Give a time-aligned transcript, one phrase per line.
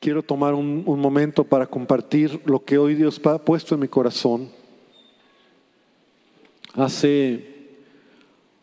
[0.00, 4.50] Quiero tomar un, momento para compartir lo que hoy Dios ha puesto en mi corazón.
[6.74, 7.68] Hace,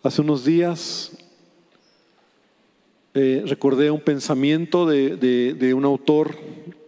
[0.04, 1.18] hace unos días
[3.16, 6.36] eh, recordé un pensamiento de- de un autor,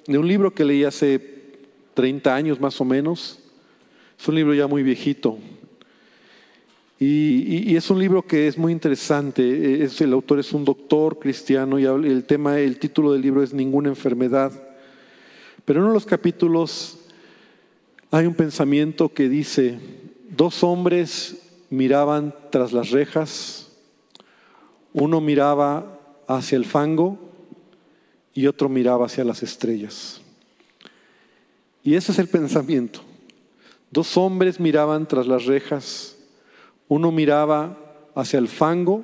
[0.05, 1.35] de un libro que leí hace
[1.93, 3.39] 30 años más o menos.
[4.19, 5.37] Es un libro ya muy viejito.
[6.97, 9.83] Y, es un libro que es muy interesante.
[9.83, 13.53] Es, el autor es un doctor cristiano y el tema, el título del libro es
[13.53, 14.51] Ninguna enfermedad.
[15.65, 16.99] Pero en uno de los capítulos
[18.11, 19.79] hay un pensamiento que dice,
[20.29, 23.71] dos hombres miraban tras las rejas,
[24.93, 27.19] uno miraba hacia el fango
[28.33, 30.21] y otro miraba hacia las estrellas.
[31.83, 33.01] Y ese es el pensamiento.
[33.91, 36.14] Dos hombres miraban tras las rejas,
[36.87, 37.77] uno miraba
[38.15, 39.03] hacia el fango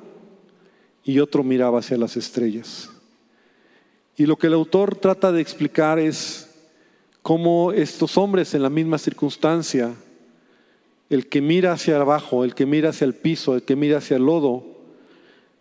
[1.04, 2.90] y otro miraba hacia las estrellas.
[4.16, 6.48] Y lo que el autor trata de explicar es
[7.22, 9.94] cómo estos hombres en la misma circunstancia,
[11.08, 14.16] el que mira hacia abajo, el que mira hacia el piso, el que mira hacia
[14.16, 14.64] el lodo,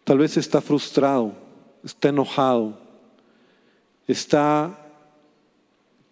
[0.03, 1.33] tal vez está frustrado,
[1.83, 2.79] está enojado,
[4.07, 4.77] está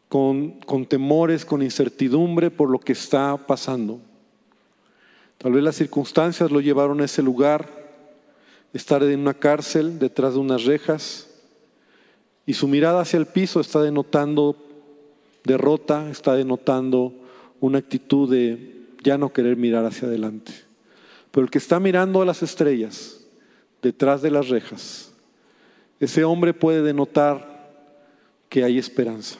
[0.07, 4.01] con, con temores, con incertidumbre por lo que está pasando.
[5.39, 7.69] Tal vez las circunstancias lo llevaron a ese lugar,
[8.73, 11.29] estar en una cárcel detrás de unas rejas,
[12.45, 14.57] y su mirada hacia el piso está denotando
[15.45, 17.13] derrota, está denotando
[17.61, 20.51] una actitud de ya no querer mirar hacia adelante.
[21.31, 23.21] Pero el que está mirando a las estrellas,
[23.81, 25.13] detrás de las rejas,
[26.01, 27.71] ese hombre puede denotar
[28.49, 29.39] que hay esperanza.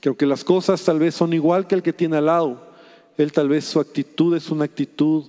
[0.00, 2.71] Que aunque las cosas tal vez son igual que el que tiene al lado,
[3.18, 5.24] él tal vez su actitud es una actitud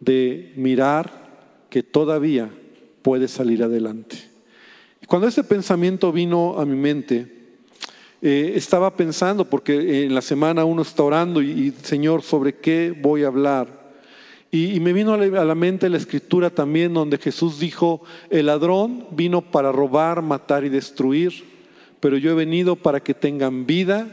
[0.00, 1.28] de mirar
[1.70, 2.50] que todavía
[3.02, 4.16] puede salir adelante.
[5.06, 7.38] Cuando ese pensamiento vino a mi mente,
[8.20, 13.22] eh, estaba pensando, porque en la semana uno está orando y, Señor, ¿sobre qué voy
[13.22, 13.78] a hablar?
[14.50, 19.42] Y, me vino a la mente la escritura también donde Jesús dijo, el ladrón vino
[19.42, 21.44] para robar, matar y destruir,
[22.00, 24.08] pero yo he venido para que tengan vida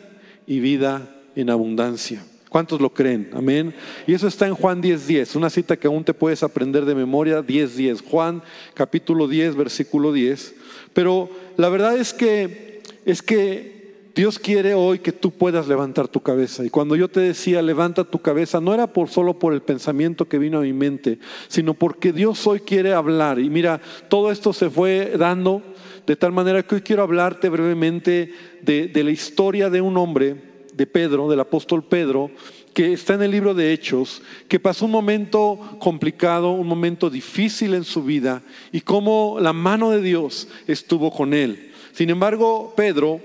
[0.46, 2.24] y vida en abundancia.
[2.56, 3.32] ¿Cuántos lo creen?
[3.34, 3.74] Amén.
[4.08, 6.96] Y eso está en Juan 10:10, 10, una cita que aún te puedes aprender de
[6.96, 7.76] memoria, 10:10.
[7.76, 8.02] 10.
[8.02, 8.44] Juan
[8.74, 10.56] capítulo 10, versículo 10.
[10.94, 16.22] Pero la verdad es que es que Dios quiere hoy que tú puedas levantar tu
[16.22, 16.64] cabeza.
[16.64, 20.30] Y cuando yo te decía, levanta tu cabeza, no era por solo por el pensamiento
[20.30, 23.38] que vino a mi mente, sino porque Dios hoy quiere hablar.
[23.38, 25.62] Y mira, todo esto se fue dando
[26.08, 30.55] de tal manera que hoy quiero hablarte brevemente de, de la historia de un hombre,
[30.76, 32.32] de Pedro, del apóstol Pedro,
[32.74, 37.74] que está en el libro de Hechos, que pasó un momento complicado, un momento difícil
[37.74, 41.72] en su vida y cómo la mano de Dios estuvo con él.
[41.94, 43.22] Sin embargo, Pedro,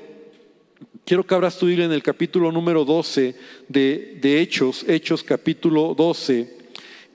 [1.04, 3.34] quiero que abras tu Biblia en el capítulo número 12
[3.66, 6.56] de, de Hechos, Hechos capítulo 12,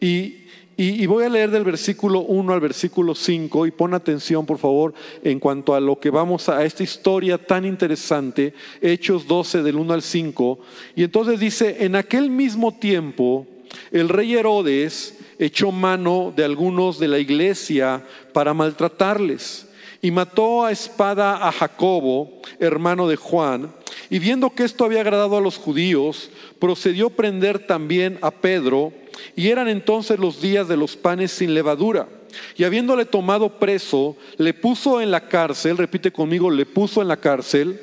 [0.02, 0.45] y
[0.78, 4.94] y, voy a leer del versículo 1 al versículo 5 y pon atención por favor
[5.24, 9.78] en cuanto a lo que vamos a, a esta historia tan interesante, Hechos 12 del
[9.78, 10.60] 1 al 5.
[10.96, 13.48] Y entonces dice, en aquel mismo tiempo
[13.92, 18.04] el rey Herodes echó mano de algunos de la iglesia
[18.34, 19.68] para maltratarles
[20.02, 23.74] y mató a espada a Jacobo, hermano de Juan,
[24.16, 28.94] y viendo que esto había agradado a los judíos, procedió a prender también a Pedro,
[29.36, 32.08] y eran entonces los días de los panes sin levadura.
[32.56, 37.18] Y habiéndole tomado preso, le puso en la cárcel, repite conmigo, le puso en la
[37.18, 37.78] cárcel,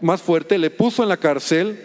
[0.00, 1.78] más fuerte, le puso en la cárcel,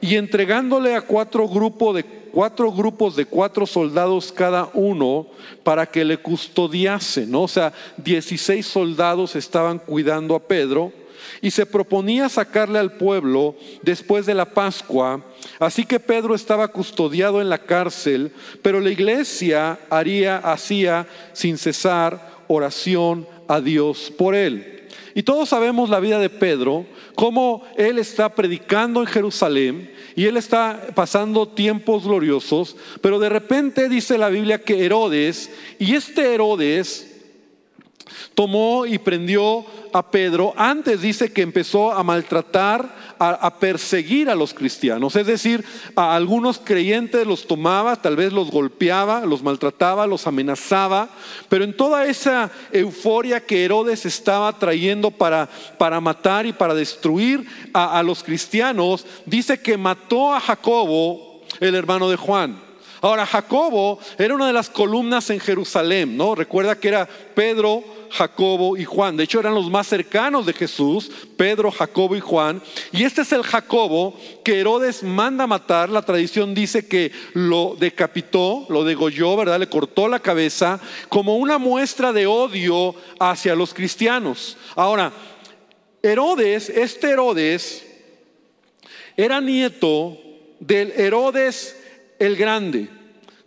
[0.00, 5.26] y entregándole a cuatro grupos de cuatro grupos de cuatro soldados cada uno
[5.62, 7.42] para que le custodiasen, ¿no?
[7.42, 10.94] O sea, 16 soldados estaban cuidando a Pedro
[11.40, 15.24] y se proponía sacarle al pueblo después de la Pascua.
[15.58, 18.32] Así que Pedro estaba custodiado en la cárcel,
[18.62, 24.88] pero la iglesia haría, hacía sin cesar oración a Dios por él.
[25.14, 26.84] Y todos sabemos la vida de Pedro,
[27.14, 33.88] cómo él está predicando en Jerusalén y él está pasando tiempos gloriosos, pero de repente
[33.88, 37.15] dice la Biblia que Herodes, y este Herodes
[38.34, 44.52] tomó y prendió a Pedro, antes dice que empezó a maltratar, a, perseguir a los
[44.52, 45.64] cristianos, es decir,
[45.94, 51.08] a algunos creyentes los tomaba, tal vez los golpeaba, los maltrataba, los amenazaba,
[51.48, 55.48] pero en toda esa euforia que Herodes estaba trayendo para,
[55.78, 61.74] para matar y para destruir a, a los cristianos, dice que mató a Jacobo, el
[61.74, 62.66] hermano de Juan.
[63.00, 66.34] Ahora, Jacobo era una de las columnas en Jerusalén, ¿no?
[66.34, 69.16] Recuerda que era Pedro, Jacobo y Juan.
[69.16, 72.62] De hecho, eran los más cercanos de Jesús, Pedro, Jacobo y Juan.
[72.92, 75.88] Y este es el Jacobo que Herodes manda matar.
[75.88, 79.60] La tradición dice que lo decapitó, lo degolló, ¿verdad?
[79.60, 84.56] Le cortó la cabeza como una muestra de odio hacia los cristianos.
[84.74, 85.12] Ahora,
[86.02, 87.86] Herodes, este Herodes,
[89.16, 90.18] era nieto
[90.60, 91.76] del Herodes
[92.18, 92.88] el Grande,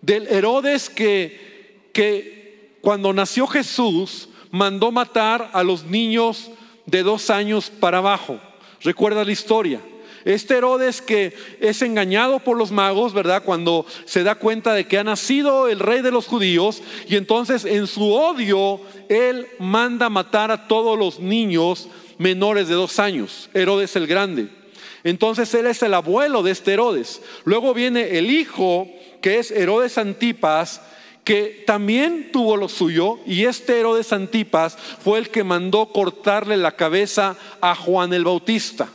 [0.01, 6.51] del Herodes que, que cuando nació Jesús mandó matar a los niños
[6.85, 8.39] de dos años para abajo.
[8.81, 9.81] ¿Recuerda la historia?
[10.25, 13.43] Este Herodes que es engañado por los magos, ¿verdad?
[13.43, 17.63] Cuando se da cuenta de que ha nacido el rey de los judíos y entonces
[17.65, 21.87] en su odio él manda matar a todos los niños
[22.17, 24.49] menores de dos años, Herodes el Grande.
[25.03, 27.21] Entonces él es el abuelo de este Herodes.
[27.45, 28.87] Luego viene el hijo,
[29.21, 30.81] que es Herodes Antipas,
[31.23, 36.71] que también tuvo lo suyo, y este Herodes Antipas fue el que mandó cortarle la
[36.71, 38.89] cabeza a Juan el Bautista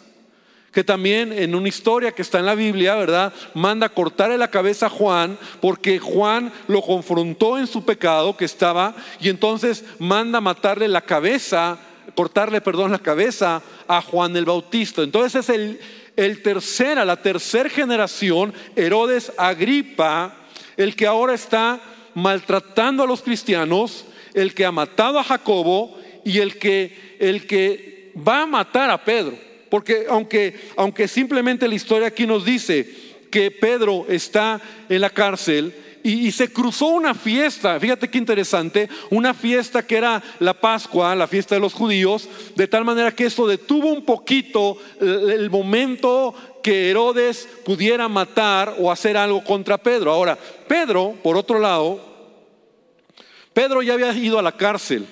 [0.72, 3.32] que también en una historia que está en la Biblia, ¿verdad?
[3.54, 8.92] Manda cortarle la cabeza a Juan porque Juan lo confrontó en su pecado que estaba
[9.20, 11.78] y entonces manda matarle la cabeza
[12.14, 15.02] cortarle, perdón, la cabeza a Juan el Bautista.
[15.02, 15.80] Entonces es el,
[16.16, 20.34] el tercera, la tercera generación, Herodes Agripa,
[20.76, 21.80] el que ahora está
[22.14, 28.12] maltratando a los cristianos, el que ha matado a Jacobo y el que, el que
[28.16, 29.38] va a matar a Pedro.
[29.68, 32.88] Porque aunque, aunque simplemente la historia aquí nos dice
[33.30, 35.74] que Pedro está en la cárcel,
[36.06, 41.26] y, se cruzó una fiesta, fíjate qué interesante, una fiesta que era la Pascua, la
[41.26, 46.90] fiesta de los judíos, de tal manera que eso detuvo un poquito el, momento que
[46.90, 50.12] Herodes pudiera matar o hacer algo contra Pedro.
[50.12, 51.98] Ahora, Pedro, por otro lado,
[53.54, 55.06] Pedro ya había ido a la cárcel.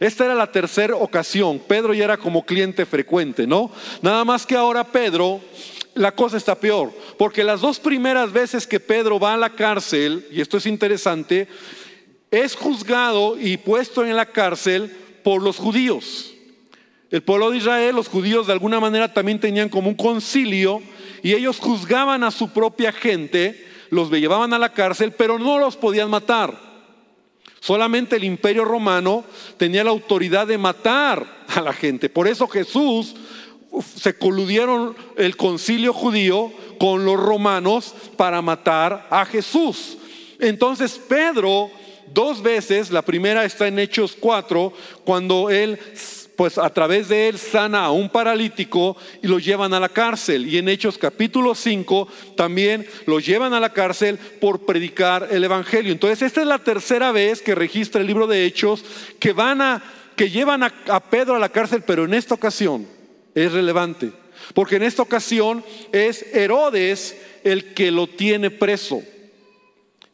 [0.00, 1.58] Esta era la tercera ocasión.
[1.58, 3.70] Pedro ya era como cliente frecuente, ¿no?
[4.00, 5.40] Nada más que ahora Pedro
[5.98, 10.26] la cosa está peor, porque las dos primeras veces que Pedro va a la cárcel,
[10.30, 11.48] y esto es interesante,
[12.30, 16.34] es juzgado y puesto en la cárcel por los judíos.
[17.10, 20.82] El pueblo de Israel, los judíos de alguna manera también tenían como un concilio
[21.22, 25.76] y ellos juzgaban a su propia gente, los llevaban a la cárcel, pero no los
[25.76, 26.68] podían matar.
[27.60, 29.24] Solamente el imperio romano
[29.56, 32.08] tenía la autoridad de matar a la gente.
[32.08, 33.16] Por eso Jesús
[33.82, 39.98] se coludieron el concilio judío con los romanos para matar a Jesús.
[40.38, 41.70] Entonces Pedro
[42.12, 44.72] dos veces, la primera está en Hechos 4,
[45.04, 45.78] cuando él,
[46.36, 50.46] pues a través de él sana a un paralítico y lo llevan a la cárcel.
[50.46, 55.92] Y en Hechos capítulo 5 también lo llevan a la cárcel por predicar el Evangelio.
[55.92, 58.84] Entonces esta es la tercera vez que registra el libro de Hechos
[59.18, 59.82] que van a,
[60.16, 62.97] que llevan a, a Pedro a la cárcel, pero en esta ocasión
[63.44, 64.12] es relevante.
[64.54, 69.02] Porque en esta ocasión es Herodes el que lo tiene preso.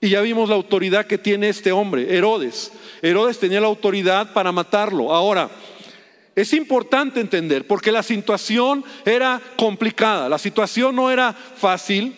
[0.00, 2.72] Y ya vimos la autoridad que tiene este hombre, Herodes.
[3.00, 5.14] Herodes tenía la autoridad para matarlo.
[5.14, 5.50] Ahora,
[6.36, 12.16] es importante entender, porque la situación era complicada, la situación no era fácil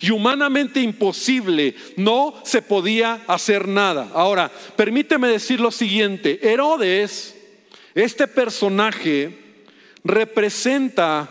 [0.00, 4.10] y humanamente imposible, no se podía hacer nada.
[4.14, 7.36] Ahora, permíteme decir lo siguiente, Herodes,
[7.94, 9.43] este personaje,
[10.04, 11.28] representa,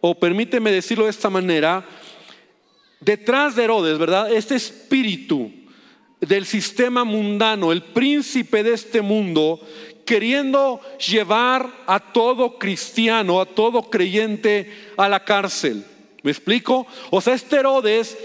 [0.00, 1.84] o permíteme decirlo de esta manera,
[3.00, 4.32] detrás de Herodes, ¿verdad?
[4.32, 5.50] Este espíritu
[6.20, 9.60] del sistema mundano, el príncipe de este mundo,
[10.06, 15.84] queriendo llevar a todo cristiano, a todo creyente a la cárcel.
[16.22, 16.86] ¿Me explico?
[17.10, 18.16] O sea, este Herodes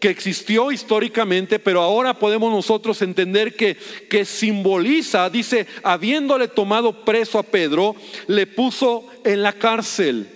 [0.00, 3.76] que existió históricamente, pero ahora podemos nosotros entender que,
[4.08, 7.94] que simboliza, dice, habiéndole tomado preso a Pedro,
[8.26, 10.26] le puso en la cárcel.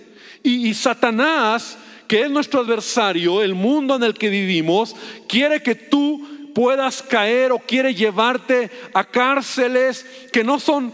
[0.43, 4.95] Y, y Satanás, que es nuestro adversario, el mundo en el que vivimos,
[5.27, 10.93] quiere que tú puedas caer o quiere llevarte a cárceles que no son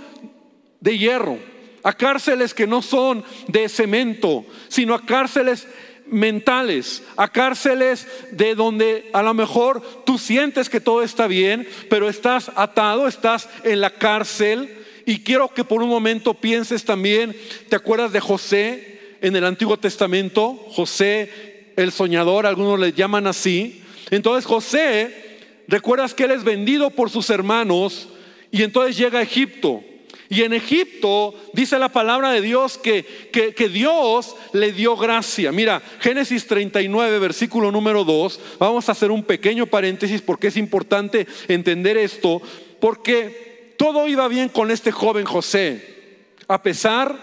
[0.80, 1.38] de hierro,
[1.84, 5.68] a cárceles que no son de cemento, sino a cárceles
[6.12, 12.10] mentales, a cárceles de donde a lo mejor tú sientes que todo está bien, pero
[12.10, 14.78] estás atado, estás en la cárcel.
[15.06, 17.36] Y quiero que por un momento pienses también,
[17.70, 20.54] ¿te acuerdas de José en el Antiguo Testamento?
[20.70, 23.82] José el soñador, algunos le llaman así.
[24.12, 28.10] Entonces José, recuerdas que él es vendido por sus hermanos
[28.52, 29.84] y entonces llega a Egipto.
[30.32, 35.52] Y en Egipto dice la palabra de Dios que, que, Dios le dio gracia.
[35.52, 38.40] Mira, Génesis 39, versículo número 2.
[38.58, 42.42] Vamos a hacer un pequeño paréntesis porque es importante entender esto.
[42.80, 47.14] Porque todo iba bien con este joven José, a pesar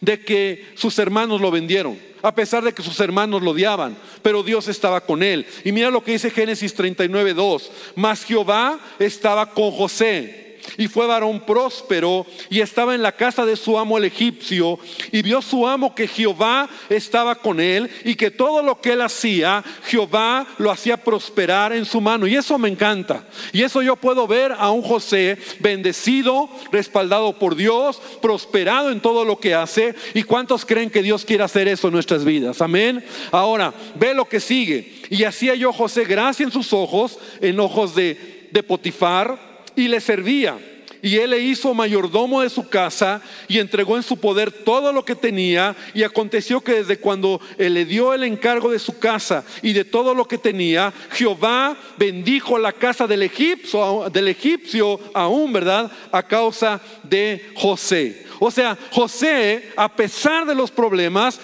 [0.00, 4.44] de que sus hermanos lo vendieron, a pesar de que sus hermanos lo odiaban, pero
[4.44, 5.46] Dios estaba con él.
[5.64, 11.06] Y mira lo que dice Génesis 39, 2, mas Jehová estaba con José y fue
[11.06, 14.78] varón próspero y estaba en la casa de su amo el egipcio
[15.12, 19.02] y vio su amo que Jehová estaba con él y que todo lo que él
[19.02, 22.26] hacía, Jehová lo hacía prosperar en su mano.
[22.26, 23.24] Y eso me encanta.
[23.52, 29.24] Y eso yo puedo ver a un José bendecido, respaldado por Dios, prosperado en todo
[29.24, 29.94] lo que hace.
[30.14, 32.60] ¿Y cuántos creen que Dios quiere hacer eso en nuestras vidas?
[32.60, 33.04] Amén.
[33.30, 35.00] Ahora, ve lo que sigue.
[35.10, 39.47] Y hacía yo José gracia en sus ojos, en ojos de, de Potifar
[39.78, 40.58] y le servía.
[41.00, 45.04] Y él le hizo mayordomo de su casa y entregó en su poder todo lo
[45.04, 45.76] que tenía.
[45.94, 49.84] Y aconteció que desde cuando él le dio el encargo de su casa y de
[49.84, 55.92] todo lo que tenía, Jehová bendijo la casa del egipcio, del egipcio aún, ¿verdad?
[56.10, 58.26] A causa de José.
[58.40, 61.38] O sea, José, a pesar de los problemas,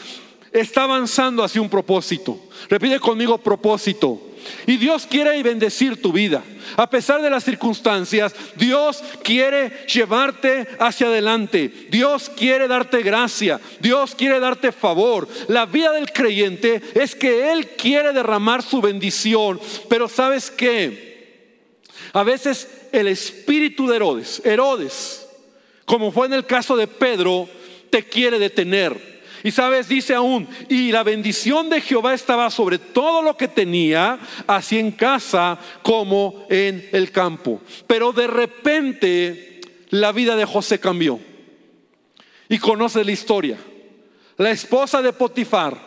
[0.53, 2.41] está avanzando hacia un propósito.
[2.69, 4.34] Repite conmigo propósito.
[4.67, 6.43] Y Dios quiere bendecir tu vida.
[6.77, 11.71] A pesar de las circunstancias, Dios quiere llevarte hacia adelante.
[11.91, 13.61] Dios quiere darte gracia.
[13.81, 15.29] Dios quiere darte favor.
[15.49, 19.61] La vida del creyente es que Él quiere derramar su bendición.
[19.89, 21.15] Pero ¿sabes qué?
[22.13, 25.27] A veces el espíritu de Herodes, Herodes,
[25.85, 27.49] como fue en el caso de Pedro,
[27.91, 29.14] te quiere detener
[29.45, 34.19] y sabes, dice aún, y la bendición de Jehová estaba sobre todo lo que tenía,
[34.47, 37.61] así en casa como en el campo.
[37.87, 39.61] Pero de repente
[39.91, 41.21] la vida de José cambió.
[42.49, 43.59] Y conoce la historia.
[44.39, 45.79] La esposa de Potifar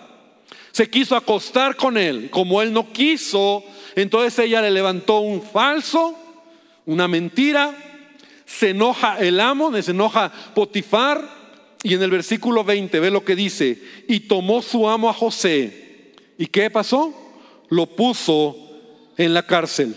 [0.71, 2.29] se quiso acostar con él.
[2.29, 3.63] Como él no quiso,
[3.95, 6.15] entonces ella le levantó un falso,
[6.85, 7.75] una mentira.
[8.45, 11.36] Se enoja el amo, se enoja Potifar
[11.87, 16.11] y en el versículo 20 ve lo que dice, y tomó su amo a José.
[16.37, 17.13] ¿Y qué pasó?
[17.69, 18.57] Lo puso
[19.15, 19.95] en la cárcel,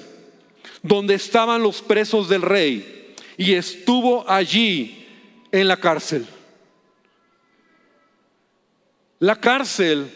[0.85, 5.04] donde estaban los presos del rey, y estuvo allí
[5.50, 6.28] en la cárcel.
[9.18, 10.09] La cárcel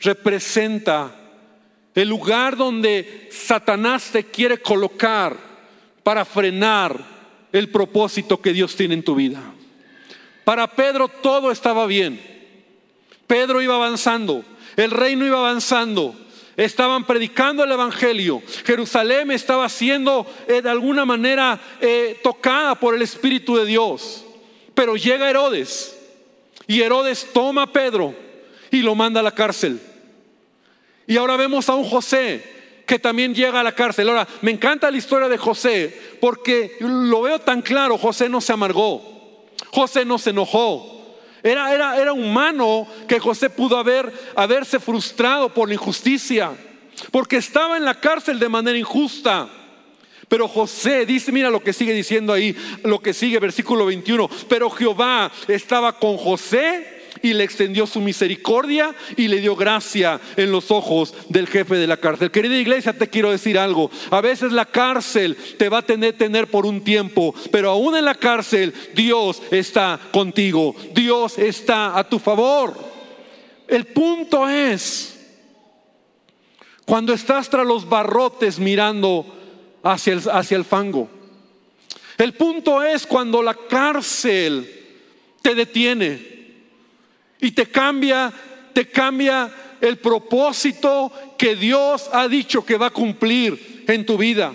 [0.00, 1.18] representa
[1.94, 5.34] el lugar donde Satanás te quiere colocar
[6.02, 7.02] para frenar
[7.52, 9.42] el propósito que Dios tiene en tu vida.
[10.44, 12.20] Para Pedro todo estaba bien.
[13.26, 14.44] Pedro iba avanzando,
[14.76, 16.14] el reino iba avanzando,
[16.56, 18.42] estaban predicando el Evangelio.
[18.64, 24.24] Jerusalén estaba siendo eh, de alguna manera eh, tocada por el Espíritu de Dios.
[24.74, 25.98] Pero llega Herodes
[26.66, 28.14] y Herodes toma a Pedro
[28.70, 29.80] y lo manda a la cárcel.
[31.06, 32.42] Y ahora vemos a un José
[32.86, 34.08] que también llega a la cárcel.
[34.08, 38.52] Ahora, me encanta la historia de José porque lo veo tan claro, José no se
[38.52, 39.11] amargó.
[39.70, 41.00] José no se enojó.
[41.42, 46.52] Era, era, era humano que José pudo haber, haberse frustrado por la injusticia,
[47.10, 49.48] porque estaba en la cárcel de manera injusta.
[50.28, 54.70] Pero José dice, mira lo que sigue diciendo ahí, lo que sigue, versículo 21, pero
[54.70, 60.70] Jehová estaba con José y le extendió su misericordia y le dio gracia en los
[60.70, 62.30] ojos del jefe de la cárcel.
[62.30, 63.90] Querida iglesia, te quiero decir algo.
[64.10, 66.12] A veces la cárcel te va a tener,
[66.48, 70.74] por un tiempo, pero aún en la cárcel Dios está contigo.
[70.94, 72.74] Dios está a tu favor.
[73.68, 75.18] El punto es,
[76.84, 79.26] cuando estás tras los barrotes mirando
[79.82, 81.08] hacia el, hacia el fango.
[82.18, 84.82] El punto es cuando la cárcel
[85.42, 86.31] te detiene
[87.42, 88.32] y te cambia,
[88.72, 94.54] te cambia el propósito que Dios ha dicho que va a cumplir en tu vida.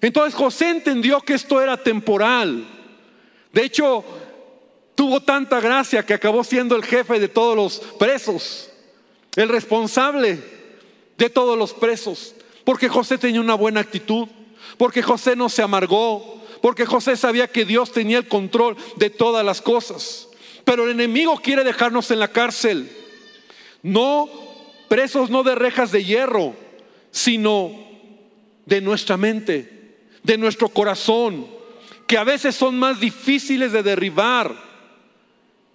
[0.00, 2.64] Entonces José entendió que esto era temporal.
[3.52, 4.04] De hecho,
[4.94, 8.70] tuvo tanta gracia que acabó siendo el jefe de todos los presos,
[9.34, 10.38] el responsable
[11.18, 14.28] de todos los presos, porque José tenía una buena actitud,
[14.78, 19.44] porque José no se amargó, porque José sabía que Dios tenía el control de todas
[19.44, 20.29] las cosas.
[20.64, 22.90] Pero el enemigo quiere dejarnos en la cárcel.
[23.82, 24.28] No
[24.88, 26.54] presos no de rejas de hierro,
[27.10, 27.72] sino
[28.66, 31.46] de nuestra mente, de nuestro corazón,
[32.06, 34.54] que a veces son más difíciles de derribar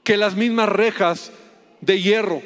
[0.03, 1.31] que las mismas rejas
[1.81, 2.41] de hierro.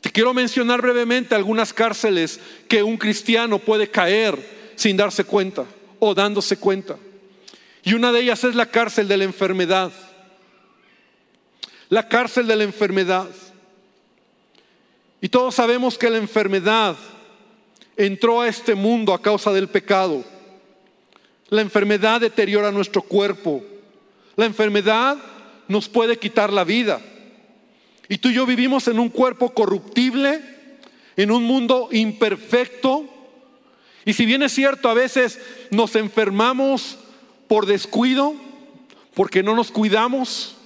[0.00, 4.36] Te quiero mencionar brevemente algunas cárceles que un cristiano puede caer
[4.76, 5.64] sin darse cuenta
[5.98, 6.96] o dándose cuenta.
[7.84, 9.92] Y una de ellas es la cárcel de la enfermedad
[11.92, 13.28] la cárcel de la enfermedad.
[15.20, 16.96] Y todos sabemos que la enfermedad
[17.98, 20.24] entró a este mundo a causa del pecado.
[21.50, 23.62] La enfermedad deteriora nuestro cuerpo.
[24.36, 25.18] La enfermedad
[25.68, 26.98] nos puede quitar la vida.
[28.08, 30.40] Y tú y yo vivimos en un cuerpo corruptible,
[31.18, 33.04] en un mundo imperfecto.
[34.06, 35.38] Y si bien es cierto, a veces
[35.70, 36.96] nos enfermamos
[37.48, 38.34] por descuido,
[39.12, 40.56] porque no nos cuidamos,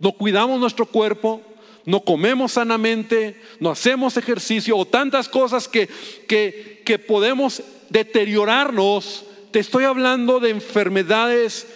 [0.00, 1.42] no cuidamos nuestro cuerpo,
[1.84, 5.88] no comemos sanamente, no hacemos ejercicio o tantas cosas que,
[6.26, 9.24] que, que podemos deteriorarnos.
[9.50, 11.66] Te estoy hablando de enfermedades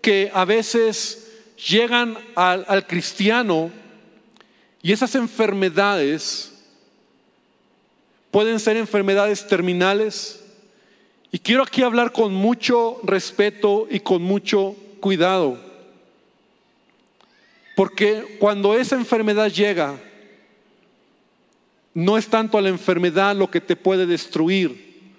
[0.00, 1.32] que a veces
[1.70, 3.70] llegan al, al cristiano
[4.82, 6.52] y esas enfermedades
[8.30, 10.44] pueden ser enfermedades terminales.
[11.30, 15.67] Y quiero aquí hablar con mucho respeto y con mucho cuidado.
[17.78, 20.00] Porque cuando esa enfermedad llega,
[21.94, 25.12] no es tanto la enfermedad lo que te puede destruir,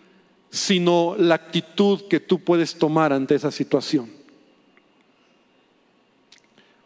[0.49, 4.11] sino la actitud que tú puedes tomar ante esa situación.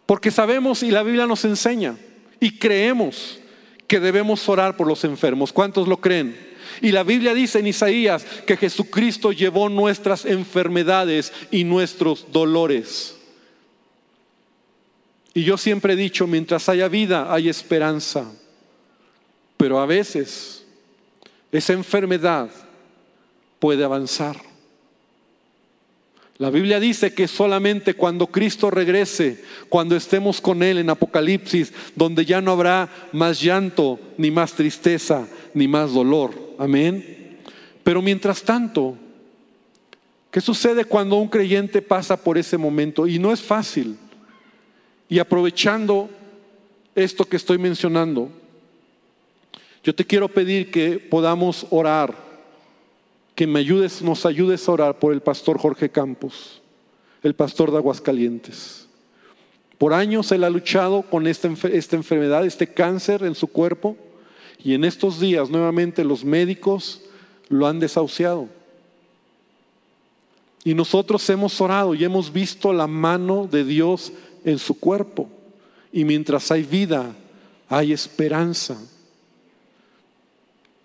[0.06, 1.98] Porque sabemos y la Biblia nos enseña
[2.40, 3.40] y creemos
[3.88, 5.52] que debemos orar por los enfermos.
[5.52, 6.38] ¿Cuántos lo creen?
[6.84, 13.16] Y la Biblia dice en Isaías que Jesucristo llevó nuestras enfermedades y nuestros dolores.
[15.34, 18.32] Y yo siempre he dicho, mientras haya vida, hay esperanza.
[19.58, 20.66] Pero a veces
[21.52, 22.50] esa enfermedad
[23.60, 24.36] puede avanzar.
[26.38, 32.26] La Biblia dice que solamente cuando Cristo regrese, cuando estemos con Él en Apocalipsis, donde
[32.26, 36.34] ya no habrá más llanto, ni más tristeza, ni más dolor.
[36.58, 37.40] Amén.
[37.84, 38.98] Pero mientras tanto,
[40.32, 43.08] ¿qué sucede cuando un creyente pasa por ese momento?
[43.08, 43.96] Y no es fácil.
[45.10, 46.10] Y aprovechando
[46.96, 48.30] esto que estoy mencionando,
[49.84, 52.16] yo te quiero pedir que podamos orar,
[53.36, 56.62] que me ayudes, nos ayudes a orar por el pastor Jorge Campos,
[57.22, 58.88] el pastor de Aguascalientes.
[59.78, 63.98] Por años él ha luchado con esta, esta enfermedad, este cáncer en su cuerpo,
[64.64, 67.02] y en estos días nuevamente los médicos
[67.50, 68.48] lo han desahuciado.
[70.64, 75.30] Y nosotros hemos orado y hemos visto la mano de Dios en su cuerpo.
[75.92, 77.16] Y mientras hay vida,
[77.70, 78.78] hay esperanza.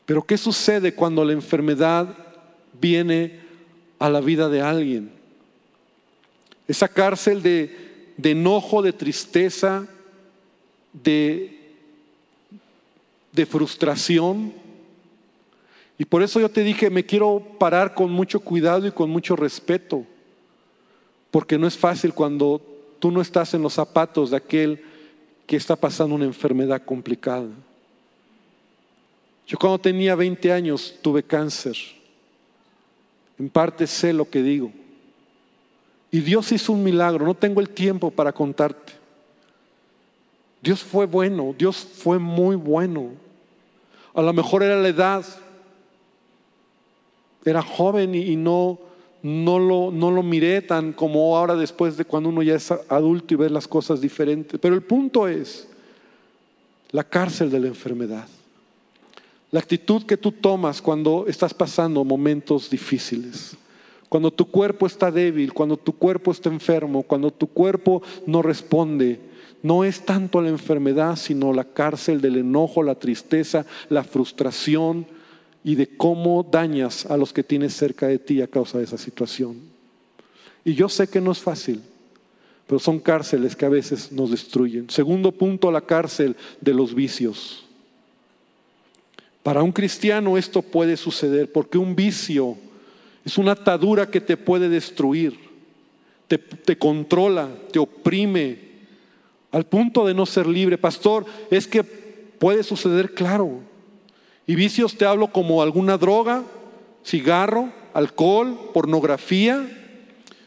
[0.07, 2.17] Pero ¿qué sucede cuando la enfermedad
[2.81, 3.41] viene
[3.99, 5.11] a la vida de alguien?
[6.67, 9.87] Esa cárcel de, enojo, de tristeza,
[10.93, 11.75] de,
[13.33, 14.53] de frustración.
[15.99, 19.37] Y por eso yo te dije, me quiero parar con mucho cuidado y con mucho
[19.37, 20.07] respeto,
[21.31, 24.85] porque no es fácil cuando Tú no estás en los zapatos de aquel
[25.47, 27.49] que está pasando una enfermedad complicada.
[29.47, 31.77] Yo cuando tenía 20 años tuve cáncer.
[33.39, 34.71] En parte sé lo que digo.
[36.11, 37.25] Y Dios hizo un milagro.
[37.25, 38.93] No tengo el tiempo para contarte.
[40.61, 41.55] Dios fue bueno.
[41.57, 43.13] Dios fue muy bueno.
[44.13, 45.25] A lo mejor era la edad.
[47.45, 48.79] Era joven y, no
[49.23, 53.35] no lo, no lo miré tan como ahora después de cuando uno ya es adulto
[53.35, 54.59] y ve las cosas diferentes.
[54.61, 55.69] Pero el punto es
[56.91, 58.27] la cárcel de la enfermedad.
[59.51, 63.57] La actitud que tú tomas cuando estás pasando momentos difíciles.
[64.09, 69.21] Cuando tu cuerpo está débil, cuando tu cuerpo está enfermo, cuando tu cuerpo no responde,
[69.63, 75.07] no es tanto la enfermedad, sino la cárcel del enojo, la tristeza, la frustración,
[75.65, 78.99] y de cómo dañas a los que tienes cerca de ti a causa de esa
[78.99, 79.61] situación.
[80.65, 81.83] Y yo sé que no es fácil,
[82.67, 84.91] pero son cárceles que a veces nos destruyen.
[84.91, 87.65] Segundo punto, la cárcel de los vicios.
[89.43, 92.59] Para un cristiano esto puede suceder porque un vicio
[93.25, 95.39] es una atadura que te puede destruir,
[96.27, 98.59] te, controla, te oprime,
[99.51, 100.77] al punto de no ser libre.
[100.77, 103.61] Pastor, es que puede suceder, claro.
[104.49, 106.43] Y vicios te hablo como alguna droga,
[107.05, 109.69] cigarro, alcohol, pornografía.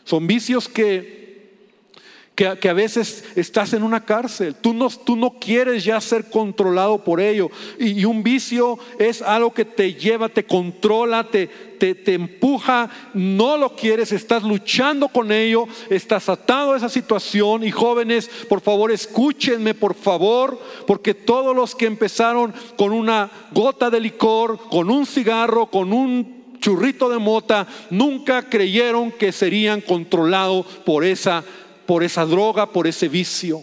[0.06, 1.21] Son vicios que,
[2.60, 4.56] que, a veces estás en una cárcel.
[4.56, 7.52] Tú no, tú no quieres ya ser controlado por ello.
[7.80, 13.58] Y, un vicio es algo que te lleva, te controla, te, te, te, empuja, no
[13.58, 17.64] lo quieres, estás luchando con ello, estás atado a esa situación.
[17.64, 23.92] Y jóvenes, por favor, escúchenme, por favor, porque todos los que empezaron con una gota
[23.92, 30.66] de licor, con un cigarro, con un churrito de mota, nunca creyeron que serían controlados
[30.86, 31.44] por esa
[31.92, 33.62] por esa droga, por ese vicio.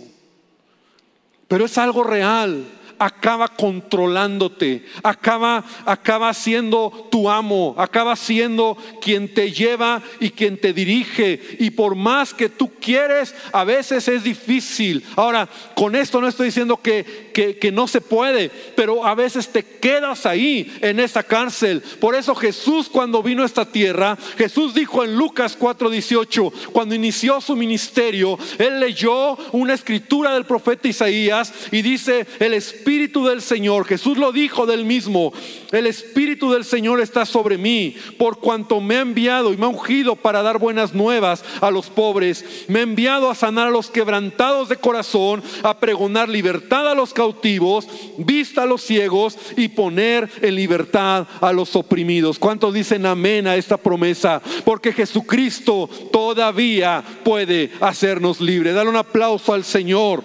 [1.48, 2.62] Pero es algo real.
[2.98, 10.72] Acaba controlándote, acaba, acaba siendo tu amo, acaba siendo quien te lleva y quien te
[10.72, 11.40] dirige.
[11.60, 15.04] Y por más que tú quieres, a veces es difícil.
[15.16, 19.62] Ahora, con esto no estoy diciendo que, que, no se puede, pero a veces te
[19.62, 21.82] quedas ahí en esa cárcel.
[22.00, 27.40] Por eso Jesús cuando vino a esta tierra, Jesús dijo en Lucas 4:18, cuando inició
[27.40, 33.84] su ministerio, él leyó una escritura del profeta Isaías y dice, el Espíritu del Señor,
[33.84, 35.32] Jesús lo dijo del mismo,
[35.72, 39.68] el Espíritu del Señor está sobre mí, por cuanto me ha enviado y me ha
[39.68, 43.90] ungido para dar buenas nuevas a los pobres, me ha enviado a sanar a los
[43.90, 50.30] quebrantados de corazón, a pregonar libertad a los cautivos, vista a los ciegos y poner
[50.40, 52.38] en libertad a los oprimidos.
[52.38, 54.40] ¿Cuántos dicen amén a esta promesa?
[54.64, 58.74] Porque Jesucristo todavía puede hacernos libres.
[58.74, 60.24] Dale un aplauso al Señor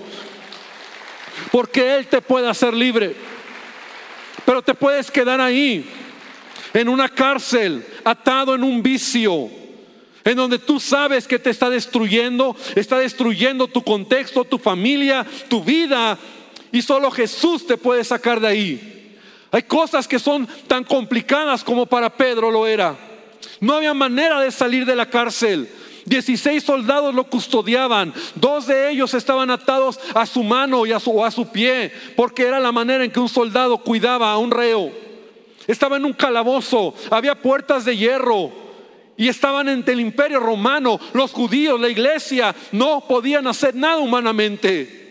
[1.53, 3.15] porque Él te puede hacer libre.
[4.43, 5.87] Pero te puedes quedar ahí,
[6.73, 9.51] en una cárcel, atado en un vicio,
[10.23, 15.63] en donde tú sabes que te está destruyendo, está destruyendo tu contexto, tu familia, tu
[15.63, 16.17] vida,
[16.71, 19.19] y solo Jesús te puede sacar de ahí.
[19.51, 22.97] Hay cosas que son tan complicadas como para Pedro lo era.
[23.59, 25.69] No había manera de salir de la cárcel.
[26.05, 28.13] 16 soldados lo custodiaban.
[28.35, 32.43] Dos de ellos estaban atados a su mano y a su, a su pie, porque
[32.43, 34.91] era la manera en que un soldado cuidaba a un reo.
[35.67, 38.51] Estaba en un calabozo, había puertas de hierro
[39.15, 40.99] y estaban ante el imperio romano.
[41.13, 45.01] Los judíos, la iglesia, no podían hacer nada humanamente.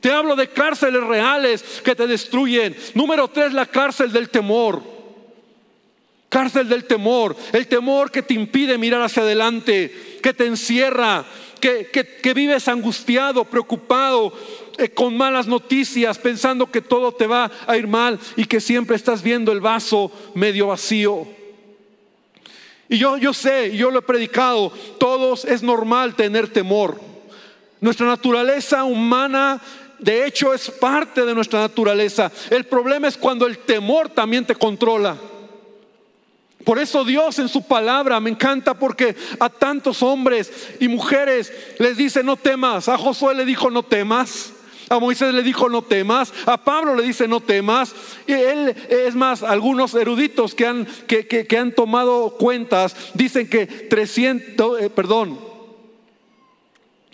[0.00, 2.74] Te hablo de cárceles reales que te destruyen.
[2.94, 4.82] Número tres, la cárcel del temor.
[6.30, 11.24] Cárcel del temor, el temor que te impide mirar hacia adelante, que te encierra,
[11.60, 14.32] que, vives angustiado, preocupado,
[14.78, 18.96] eh, con malas noticias, pensando que todo te va a ir mal y que siempre
[18.96, 21.26] estás viendo el vaso medio vacío.
[22.88, 27.00] Y yo, yo sé, yo lo he predicado, todos es normal tener temor.
[27.80, 29.60] Nuestra naturaleza humana
[30.00, 32.32] de hecho es parte de nuestra naturaleza.
[32.48, 35.16] El problema es cuando el temor también te controla.
[36.64, 41.96] Por eso Dios en su palabra me encanta porque a tantos hombres y mujeres les
[41.96, 42.88] dice no temas.
[42.88, 44.52] A Josué le dijo no temas.
[44.90, 47.94] A Moisés le dijo no temas, a Pablo le dice no temas.
[48.26, 54.80] Y él, es más, algunos eruditos que han, que, han tomado cuentas dicen que 300,
[54.80, 55.38] eh, perdón,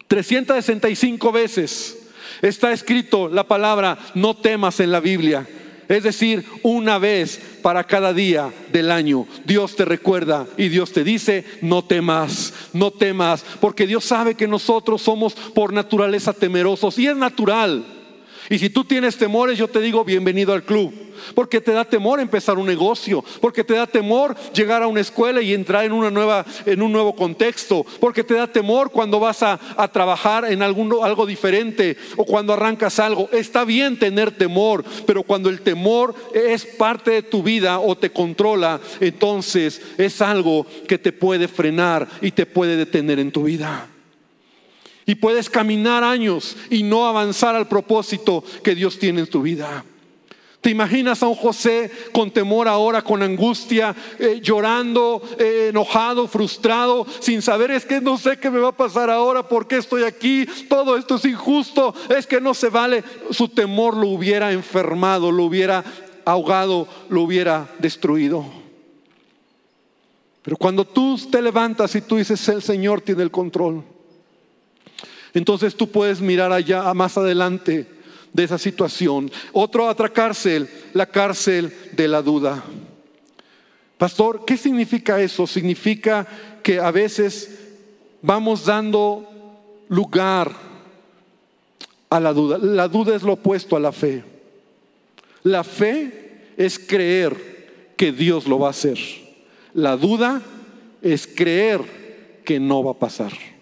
[0.08, 2.08] 365 veces
[2.40, 5.46] está escrito la palabra no temas en la Biblia.
[5.88, 9.26] Es decir, una vez para cada día del año.
[9.44, 14.48] Dios te recuerda y Dios te dice, no temas, no temas, porque Dios sabe que
[14.48, 17.95] nosotros somos por naturaleza temerosos y es natural.
[18.50, 20.92] Y si tú tienes temores, yo te digo, bienvenido al club.
[21.34, 25.40] Porque te da temor empezar un negocio, porque te da temor llegar a una escuela
[25.40, 29.42] y entrar en, una nueva, en un nuevo contexto, porque te da temor cuando vas
[29.42, 29.58] a,
[29.92, 33.28] trabajar en algo diferente o cuando arrancas algo.
[33.32, 38.10] Está bien tener temor, pero cuando el temor es parte de tu vida o te
[38.10, 43.88] controla, entonces es algo que te puede frenar y te puede detener en tu vida.
[45.06, 49.84] Y puedes caminar años y no avanzar al propósito que Dios tiene en tu vida.
[50.66, 57.06] ¿Te imaginas a un José con temor ahora, con angustia, eh, llorando, eh, enojado, frustrado,
[57.20, 60.02] sin saber es que no sé qué me va a pasar ahora, por qué estoy
[60.02, 63.04] aquí, todo esto es injusto, es que no se vale?
[63.30, 65.84] Su temor lo hubiera enfermado, lo hubiera
[66.24, 68.44] ahogado, lo hubiera destruido.
[70.42, 73.84] Pero cuando tú te levantas y tú dices, el Señor tiene el control,
[75.38, 77.86] entonces tú puedes mirar allá más adelante
[78.32, 79.30] de esa situación.
[79.52, 82.64] Otro, otra cárcel, la cárcel de la duda.
[83.98, 85.46] Pastor, ¿qué significa eso?
[85.46, 86.26] Significa
[86.62, 87.50] que a veces
[88.22, 89.26] vamos dando
[89.88, 90.52] lugar
[92.08, 92.58] a la duda.
[92.58, 94.24] La duda es lo opuesto a la fe.
[95.42, 98.98] La fe es creer que Dios lo va a hacer.
[99.74, 100.40] La duda
[101.02, 103.55] es creer que no va a pasar.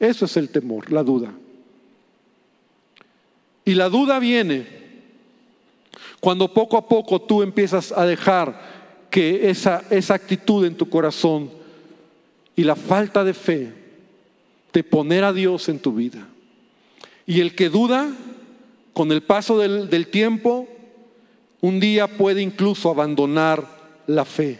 [0.00, 1.32] Eso es el temor, la duda.
[3.64, 4.66] Y la duda viene
[6.20, 8.60] cuando poco a poco tú empiezas a dejar
[9.10, 11.50] que esa, esa actitud en tu corazón
[12.56, 13.72] y la falta de fe
[14.72, 16.26] te poner a Dios en tu vida.
[17.26, 18.10] Y el que duda,
[18.92, 20.66] con el paso del, del tiempo,
[21.60, 23.66] un día puede incluso abandonar
[24.06, 24.58] la fe.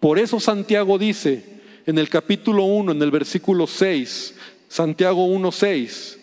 [0.00, 1.55] Por eso Santiago dice,
[1.86, 4.34] en el capítulo 1, en el versículo 6,
[4.68, 6.18] Santiago 1, 6,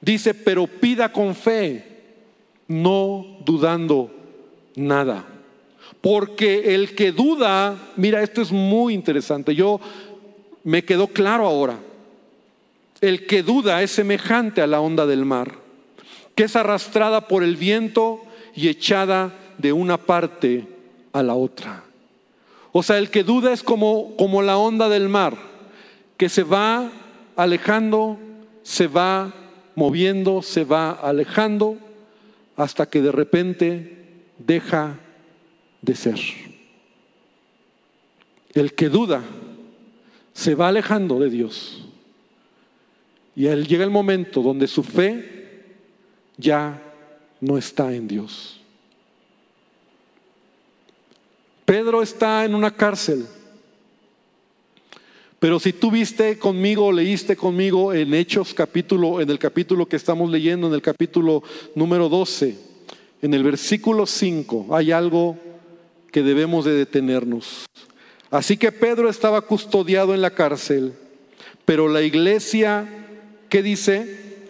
[0.00, 1.84] dice, pero pida con fe,
[2.66, 4.10] no dudando
[4.74, 5.24] nada.
[6.00, 9.80] Porque el que duda, mira, esto es muy interesante, yo
[10.64, 11.78] me quedó claro ahora,
[13.00, 15.54] el que duda es semejante a la onda del mar,
[16.34, 18.22] que es arrastrada por el viento
[18.56, 20.66] y echada de una parte
[21.12, 21.84] a la otra.
[22.72, 25.36] O sea, el que duda es como, como la onda del mar,
[26.16, 26.90] que se va
[27.36, 28.18] alejando,
[28.62, 29.34] se va
[29.74, 31.78] moviendo, se va alejando,
[32.56, 33.98] hasta que de repente
[34.38, 34.98] deja
[35.82, 36.20] de ser.
[38.52, 39.22] El que duda
[40.32, 41.86] se va alejando de Dios.
[43.34, 45.64] Y él llega el momento donde su fe
[46.36, 46.82] ya
[47.40, 48.59] no está en Dios.
[51.70, 53.24] Pedro está en una cárcel.
[55.38, 60.28] Pero si tú viste conmigo, leíste conmigo en Hechos capítulo, en el capítulo que estamos
[60.32, 61.44] leyendo, en el capítulo
[61.76, 62.58] número 12,
[63.22, 65.38] en el versículo 5, hay algo
[66.10, 67.66] que debemos de detenernos.
[68.32, 70.94] Así que Pedro estaba custodiado en la cárcel,
[71.64, 72.84] pero la iglesia,
[73.48, 74.48] ¿qué dice?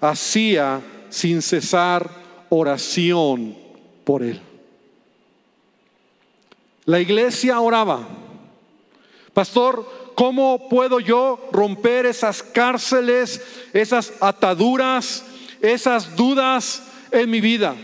[0.00, 3.56] Hacía sin cesar oración
[4.04, 4.40] por él.
[6.84, 8.06] La iglesia oraba.
[9.32, 9.86] Pastor,
[10.20, 13.40] ¿Cómo puedo yo romper esas cárceles,
[13.72, 15.24] esas ataduras,
[15.62, 17.74] esas dudas en mi vida?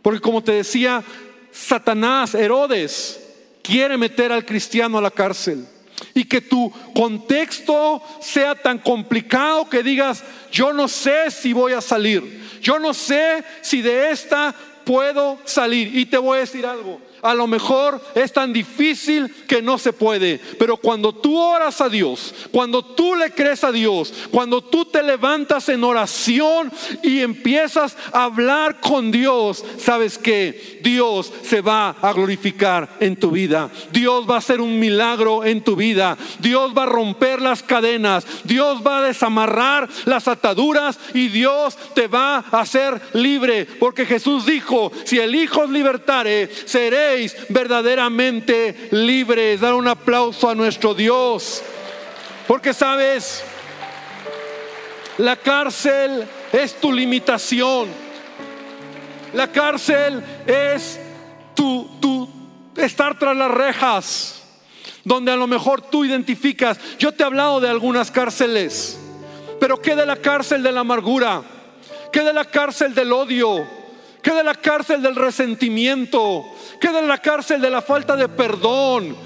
[0.00, 1.04] Porque como te decía,
[1.52, 3.20] Satanás, Herodes,
[3.60, 5.66] quiere meter al cristiano a la cárcel.
[6.14, 11.82] Y que tu contexto sea tan complicado que digas, yo no sé si voy a
[11.82, 14.54] salir, yo no sé si de esta
[14.86, 15.94] puedo salir.
[15.94, 19.92] Y te voy a decir algo, a lo mejor es tan difícil que no se
[19.92, 24.84] puede, pero cuando tú oras a Dios, cuando tú le crees a Dios, cuando tú
[24.84, 26.70] te levantas en oración
[27.02, 33.30] y empiezas a hablar con Dios, sabes que Dios se va a glorificar en tu
[33.30, 33.70] vida.
[33.92, 36.16] Dios va a hacer un milagro en tu vida.
[36.38, 38.26] Dios va a romper las cadenas.
[38.44, 43.66] Dios va a desamarrar las ataduras y Dios te va a hacer libre.
[43.66, 47.07] Porque Jesús dijo, si el Hijo libertare, seré
[47.48, 49.60] verdaderamente libres.
[49.60, 51.62] Dar un aplauso a nuestro Dios.
[52.46, 53.42] Porque sabes,
[55.18, 57.88] la cárcel es tu limitación.
[59.34, 60.98] La cárcel es
[61.54, 62.28] tu, tu
[62.76, 64.34] estar tras las rejas
[65.04, 66.78] donde a lo mejor tú identificas.
[66.98, 68.98] Yo te he hablado de algunas cárceles,
[69.58, 71.42] pero ¿qué de la cárcel de la amargura?
[72.12, 73.77] ¿Qué de la cárcel del odio?
[74.28, 76.44] ¿Qué de la cárcel del resentimiento?
[76.78, 79.16] ¿Qué de la cárcel de la falta de perdón?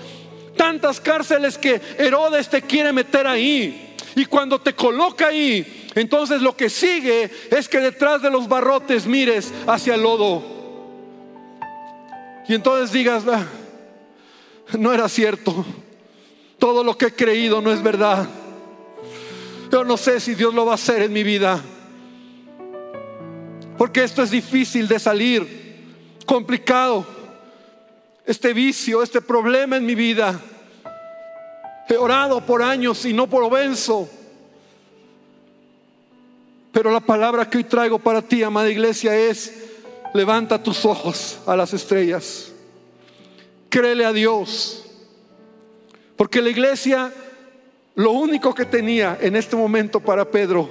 [0.56, 3.96] Tantas cárceles que Herodes te quiere meter ahí.
[4.14, 9.04] Y cuando te coloca ahí, entonces lo que sigue es que detrás de los barrotes
[9.04, 10.40] mires hacia el lodo.
[12.46, 13.44] Y entonces digas, ah,
[14.78, 15.64] no era cierto.
[16.60, 18.28] Todo lo que he creído no es verdad.
[19.68, 21.60] Yo no sé si Dios lo va a hacer en mi vida.
[23.78, 27.06] Porque esto es difícil de salir, complicado.
[28.24, 30.38] Este vicio, este problema en mi vida.
[31.88, 34.08] He orado por años y no por venzo.
[36.72, 39.52] Pero la palabra que hoy traigo para ti, amada iglesia, es,
[40.14, 42.52] levanta tus ojos a las estrellas.
[43.68, 44.84] Créele a Dios.
[46.16, 47.12] Porque la iglesia,
[47.94, 50.68] lo único que tenía en este momento para Pedro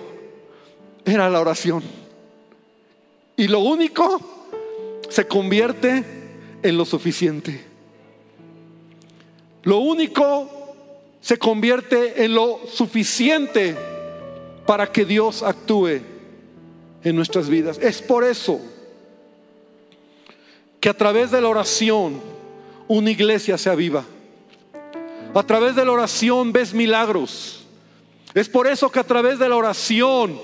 [1.06, 1.84] era la oración.
[3.42, 4.22] Y lo único
[5.10, 6.06] se convierte
[6.62, 7.66] en lo suficiente.
[9.64, 10.76] Lo único
[11.20, 13.76] se convierte en lo suficiente
[14.68, 16.02] para que Dios actúe
[17.04, 17.80] en nuestras vidas.
[17.82, 18.62] Es por eso
[20.80, 22.22] que a través de la oración
[22.88, 24.06] una iglesia se aviva.
[25.34, 27.66] A través de la oración ves milagros.
[28.36, 30.40] Es por eso que a través de la oración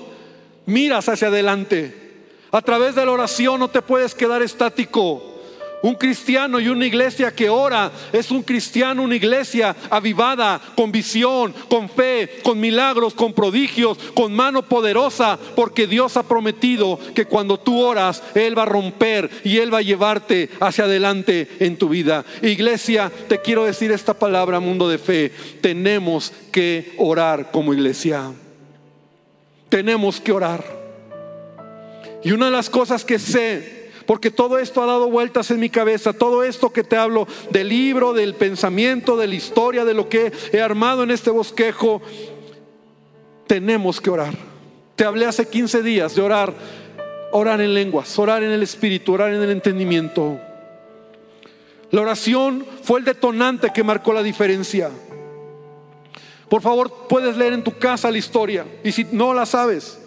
[0.66, 2.07] miras hacia adelante.
[2.50, 5.34] A través de la oración no te puedes quedar estático.
[5.80, 11.54] Un cristiano y una iglesia que ora es un cristiano, una iglesia avivada, con visión,
[11.68, 17.60] con fe, con milagros, con prodigios, con mano poderosa, porque Dios ha prometido que cuando
[17.60, 21.88] tú oras, Él va a romper y Él va a llevarte hacia adelante en tu
[21.88, 22.24] vida.
[22.42, 28.32] Iglesia, te quiero decir esta palabra, mundo de fe, tenemos que orar como iglesia.
[29.68, 30.77] Tenemos que orar.
[32.22, 35.70] Y una de las cosas que sé, porque todo esto ha dado vueltas en mi
[35.70, 40.08] cabeza, todo esto que te hablo del libro, del pensamiento, de la historia, de lo
[40.08, 42.02] que he armado en este bosquejo,
[43.46, 44.34] tenemos que orar.
[44.96, 46.54] Te hablé hace 15 días de orar
[47.30, 50.40] orar en lenguas, orar en el espíritu, orar en el entendimiento.
[51.90, 54.90] La oración fue el detonante que marcó la diferencia.
[56.48, 58.66] Por favor, puedes leer en tu casa la historia.
[58.84, 59.98] Y si no la sabes,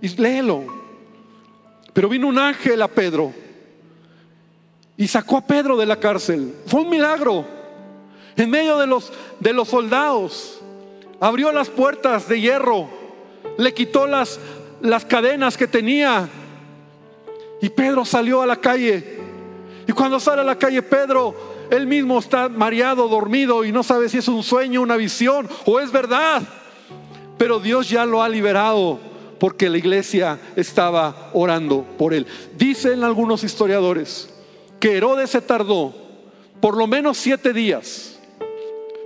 [0.00, 0.81] léelo.
[1.92, 3.32] Pero vino un ángel a Pedro
[4.96, 6.54] y sacó a Pedro de la cárcel.
[6.66, 7.44] Fue un milagro.
[8.36, 10.60] En medio de los, de los soldados,
[11.20, 12.88] abrió las puertas de hierro,
[13.58, 14.40] le quitó las,
[14.80, 16.28] las cadenas que tenía.
[17.60, 19.18] Y Pedro salió a la calle.
[19.86, 21.34] Y cuando sale a la calle Pedro,
[21.70, 25.78] él mismo está mareado, dormido y no sabe si es un sueño, una visión o
[25.78, 26.42] es verdad.
[27.36, 29.11] Pero Dios ya lo ha liberado
[29.42, 32.28] porque la iglesia estaba orando por él.
[32.56, 34.32] Dicen algunos historiadores
[34.78, 35.92] que Herodes se tardó
[36.60, 38.20] por lo menos siete días,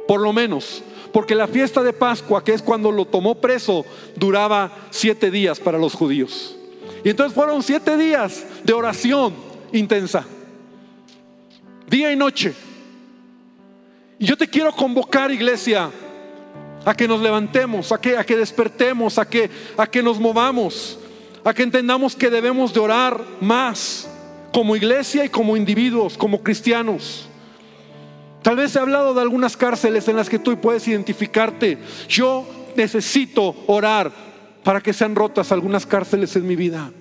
[0.07, 4.71] por lo menos, porque la fiesta de Pascua, que es cuando lo tomó preso, duraba
[4.91, 6.55] siete días para los judíos.
[7.03, 9.33] Y entonces fueron siete días de oración
[9.73, 10.27] intensa,
[11.89, 12.53] día y noche.
[14.19, 15.91] Y yo te quiero convocar, iglesia,
[16.87, 20.97] a que nos levantemos, a que, a que despertemos, a que, a que nos movamos,
[21.45, 24.09] a que entendamos que debemos de orar más
[24.53, 27.29] como iglesia y como individuos, como cristianos.
[28.41, 31.77] Tal vez he hablado de algunas cárceles en las que tú puedes identificarte.
[32.09, 32.47] Yo
[32.77, 34.13] necesito orar
[34.63, 36.93] para que sean rotas algunas cárceles en mi vida.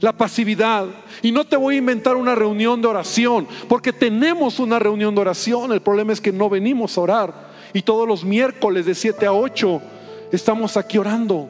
[0.00, 0.86] La pasividad.
[1.20, 5.20] Y no te voy a inventar una reunión de oración, porque tenemos una reunión de
[5.20, 5.72] oración.
[5.72, 7.49] El problema es que no venimos a orar.
[7.72, 9.82] Y todos los miércoles de 7 a 8
[10.32, 11.48] estamos aquí orando.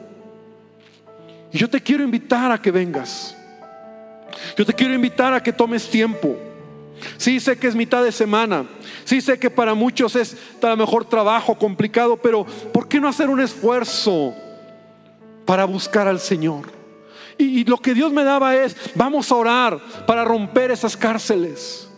[1.51, 3.35] Y yo te quiero invitar a que vengas.
[4.57, 6.37] Yo te quiero invitar a que tomes tiempo.
[7.17, 8.65] Sí sé que es mitad de semana.
[9.05, 13.07] Sí sé que para muchos es a lo mejor trabajo complicado, pero ¿por qué no
[13.07, 14.33] hacer un esfuerzo
[15.45, 16.71] para buscar al Señor?
[17.37, 21.90] Y, y lo que Dios me daba es, vamos a orar para romper esas cárceles.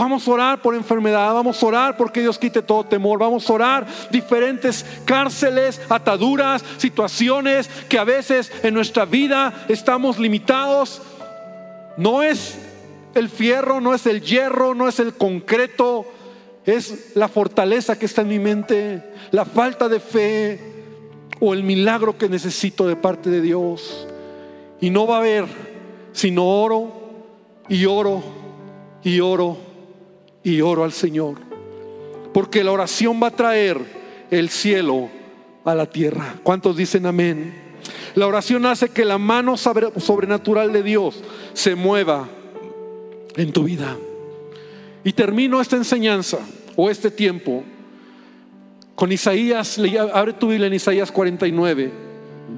[0.00, 3.52] Vamos a orar por enfermedad, vamos a orar porque Dios quite todo temor, vamos a
[3.52, 11.02] orar diferentes cárceles, ataduras, situaciones que a veces en nuestra vida estamos limitados.
[11.98, 12.58] No es
[13.14, 16.06] el fierro, no es el hierro, no es el concreto,
[16.64, 20.60] es la fortaleza que está en mi mente, la falta de fe
[21.40, 24.08] o el milagro que necesito de parte de Dios.
[24.80, 25.44] Y no va a haber
[26.12, 26.90] sino oro
[27.68, 28.22] y oro
[29.04, 29.69] y oro
[30.42, 31.36] y oro al Señor.
[32.32, 33.78] Porque la oración va a traer
[34.30, 35.08] el cielo
[35.64, 36.36] a la tierra.
[36.42, 37.52] ¿Cuántos dicen amén?
[38.14, 41.22] La oración hace que la mano sobrenatural de Dios
[41.52, 42.28] se mueva
[43.36, 43.96] en tu vida.
[45.04, 46.38] Y termino esta enseñanza
[46.76, 47.64] o este tiempo
[48.94, 49.80] con Isaías,
[50.12, 51.90] abre tu Biblia en Isaías 49,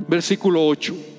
[0.08, 1.11] versículo 8.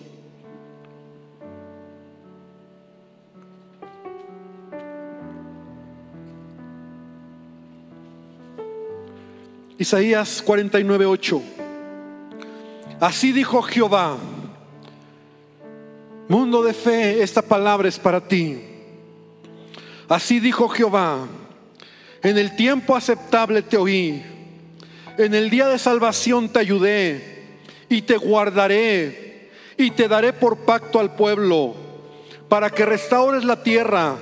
[9.84, 11.42] Isaías 49, 8.
[13.02, 14.16] Así dijo Jehová,
[16.30, 18.62] mundo de fe, esta palabra es para ti.
[20.08, 21.28] Así dijo Jehová,
[22.22, 24.24] en el tiempo aceptable te oí,
[25.18, 27.58] en el día de salvación te ayudé
[27.90, 31.76] y te guardaré y te daré por pacto al pueblo,
[32.48, 34.16] para que restaures la tierra,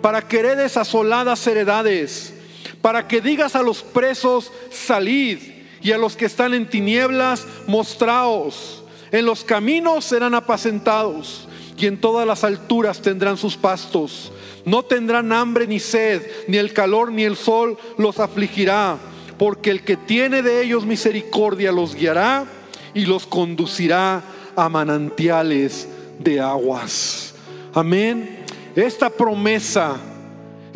[0.00, 2.37] para que heredes asoladas heredades
[2.82, 5.38] para que digas a los presos, salid,
[5.80, 8.82] y a los que están en tinieblas, mostraos.
[9.10, 14.32] En los caminos serán apacentados, y en todas las alturas tendrán sus pastos.
[14.64, 18.98] No tendrán hambre ni sed, ni el calor ni el sol los afligirá,
[19.38, 22.46] porque el que tiene de ellos misericordia los guiará
[22.94, 24.22] y los conducirá
[24.56, 25.88] a manantiales
[26.18, 27.34] de aguas.
[27.72, 28.44] Amén.
[28.74, 29.96] Esta promesa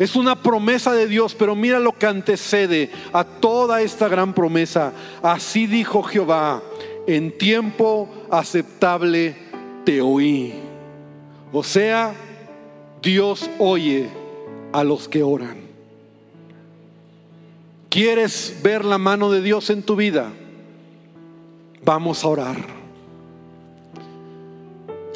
[0.03, 4.91] es una promesa de Dios, pero mira lo que antecede a toda esta gran promesa.
[5.21, 6.61] Así dijo Jehová,
[7.07, 9.37] en tiempo aceptable
[9.85, 10.55] te oí.
[11.53, 12.13] O sea,
[13.01, 14.09] Dios oye
[14.73, 15.57] a los que oran.
[17.87, 20.33] ¿Quieres ver la mano de Dios en tu vida?
[21.85, 22.57] Vamos a orar.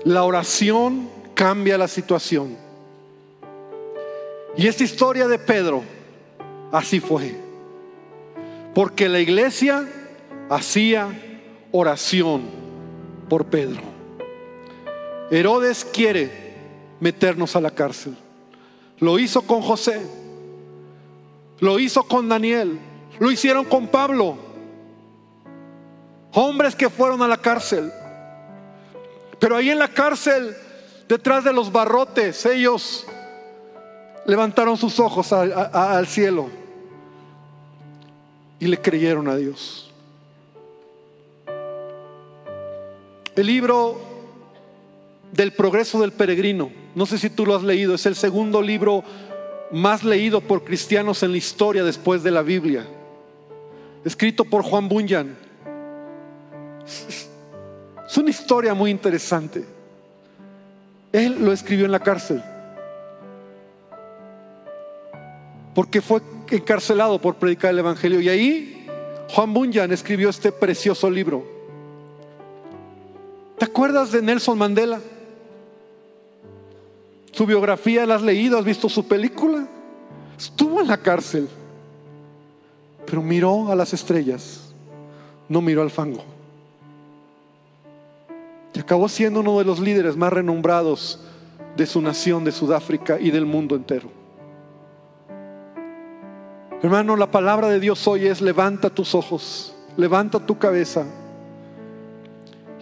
[0.05, 2.66] La oración cambia la situación.
[4.57, 5.83] Y esta historia de Pedro,
[6.71, 7.35] así fue.
[8.73, 9.87] Porque la iglesia
[10.49, 11.07] hacía
[11.71, 12.41] oración
[13.29, 13.81] por Pedro.
[15.29, 16.55] Herodes quiere
[16.99, 18.17] meternos a la cárcel.
[18.99, 20.01] Lo hizo con José.
[21.59, 22.79] Lo hizo con Daniel.
[23.19, 24.37] Lo hicieron con Pablo.
[26.33, 27.91] Hombres que fueron a la cárcel.
[29.39, 30.55] Pero ahí en la cárcel
[31.07, 33.05] detrás de los barrotes, ellos
[34.28, 36.49] levantaron sus ojos al cielo
[38.59, 39.91] y le creyeron a Dios.
[43.36, 43.99] El libro
[45.32, 49.03] del progreso del peregrino, no sé si tú lo has leído, es el segundo libro
[49.71, 52.86] más leído por cristianos en la historia después de la Biblia,
[54.03, 55.38] escrito por Juan Bunyan.
[56.86, 59.65] Es una historia muy interesante.
[61.13, 62.43] Él lo escribió en la cárcel.
[65.78, 68.19] Porque fue encarcelado por predicar el Evangelio.
[68.19, 68.88] Y ahí
[69.30, 71.45] Juan Bunyan escribió este precioso libro.
[73.59, 74.99] ¿Te acuerdas de Nelson Mandela?
[77.32, 79.67] Su biografía la has leído, has visto su película.
[80.36, 81.47] Estuvo en la cárcel,
[83.05, 84.73] pero miró a las estrellas,
[85.47, 86.23] no miró al fango.
[88.73, 91.19] Y acabó siendo uno de los líderes más renombrados
[91.75, 94.16] de su nación, de Sudáfrica y del mundo entero.
[96.82, 101.05] Hermano, la palabra de Dios hoy es levanta tus ojos, levanta tu cabeza.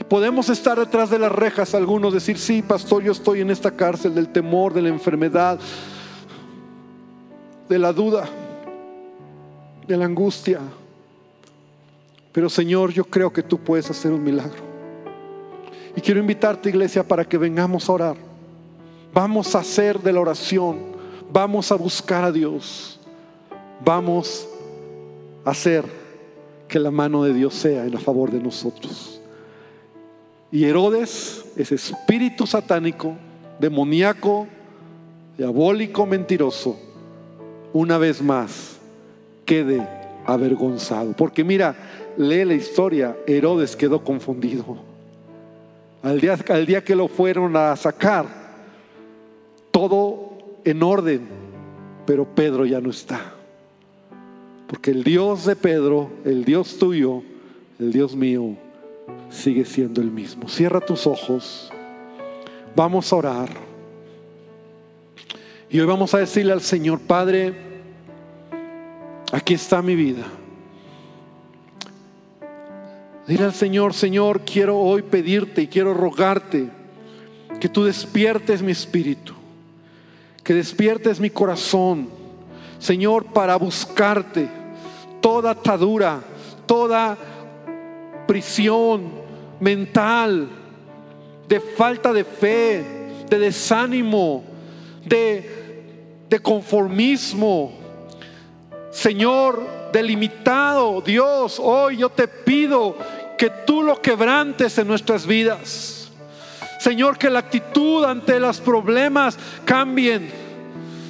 [0.10, 4.14] Podemos estar detrás de las rejas, algunos decir, sí, pastor, yo estoy en esta cárcel
[4.14, 5.58] del temor, de la enfermedad,
[7.70, 8.26] de la duda,
[9.88, 10.60] de la angustia.
[12.34, 14.62] Pero Señor, yo creo que tú puedes hacer un milagro.
[15.96, 18.18] Y quiero invitarte, iglesia, para que vengamos a orar.
[19.14, 20.80] Vamos a hacer de la oración.
[21.32, 23.00] Vamos a buscar a Dios.
[23.84, 24.47] Vamos
[25.43, 25.84] a hacer
[26.67, 29.21] que la mano de Dios sea en favor de nosotros.
[30.51, 33.13] Y Herodes, ese espíritu satánico,
[33.59, 34.47] demoníaco,
[35.38, 36.80] diabólico, mentiroso,
[37.73, 38.78] una vez más
[39.43, 39.88] quede
[40.26, 41.13] avergonzado.
[41.13, 41.76] Porque mira,
[42.17, 44.78] lee la historia, Herodes quedó confundido.
[46.01, 48.26] Al día, al día que lo fueron a sacar,
[49.71, 51.28] todo en orden,
[52.05, 53.35] pero Pedro ya no está.
[54.68, 57.22] Porque el Dios de Pedro, el Dios tuyo,
[57.80, 58.55] el Dios mío,
[59.30, 60.47] sigue siendo el mismo.
[60.47, 61.72] Cierra tus ojos.
[62.76, 63.49] Vamos a orar.
[65.70, 67.53] Y hoy vamos a decirle al Señor, Padre,
[69.32, 70.26] aquí está mi vida.
[73.28, 76.70] Dile al Señor, Señor, quiero hoy pedirte y quiero rogarte
[77.59, 79.34] que tú despiertes mi espíritu,
[80.43, 82.07] que despiertes mi corazón,
[82.80, 84.47] Señor, para buscarte
[85.21, 86.19] toda atadura,
[86.65, 87.17] toda
[88.28, 89.11] prisión
[89.59, 90.49] mental,
[91.47, 92.86] de falta de fe,
[93.30, 94.43] de desánimo,
[95.05, 97.73] de, de conformismo.
[98.91, 102.95] Señor, delimitado, Dios, hoy yo te pido
[103.38, 106.11] que tú lo quebrantes en nuestras vidas.
[106.80, 110.45] Señor, que la actitud ante los problemas cambien.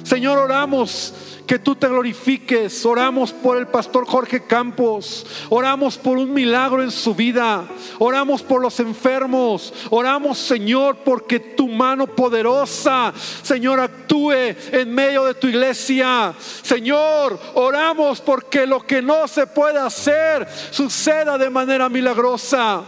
[0.06, 1.12] Señor, oramos
[1.48, 2.86] que tú te glorifiques.
[2.86, 5.26] Oramos por el pastor Jorge Campos.
[5.48, 7.64] Oramos por un milagro en su vida.
[7.98, 9.74] Oramos por los enfermos.
[9.90, 14.30] Oramos, Señor, porque tu mano poderosa, Señor, actúe
[14.70, 16.32] en medio de tu iglesia.
[16.62, 22.84] Señor, oramos porque lo que no se puede hacer suceda de manera milagrosa.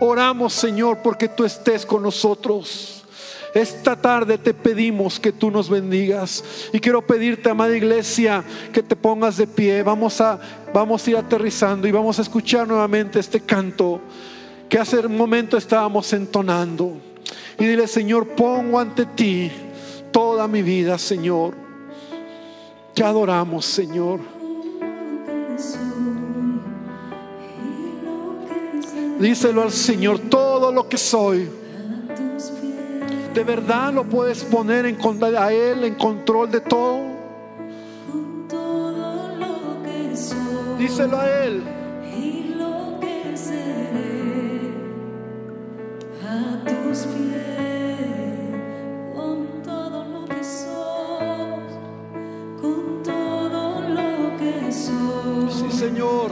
[0.00, 2.97] Oramos, Señor, porque tú estés con nosotros.
[3.54, 8.94] Esta tarde te pedimos que tú nos bendigas y quiero pedirte, amada iglesia, que te
[8.94, 9.82] pongas de pie.
[9.82, 10.38] Vamos a
[10.72, 14.00] vamos a ir aterrizando y vamos a escuchar nuevamente este canto
[14.68, 16.96] que hace un momento estábamos entonando.
[17.58, 19.50] Y dile, Señor, pongo ante ti
[20.12, 21.54] toda mi vida, Señor.
[22.94, 24.20] Te adoramos, Señor.
[29.18, 31.48] Díselo al Señor, todo lo que soy
[33.34, 34.98] de verdad lo puedes poner en,
[35.36, 37.18] a Él en control de todo.
[40.78, 41.62] Díselo a Él.
[42.16, 44.72] Y lo que seré
[46.24, 48.54] a tus pies,
[49.14, 51.72] con todo lo que sos,
[52.62, 55.54] con todo lo que sos.
[55.54, 56.30] Sí, Señor.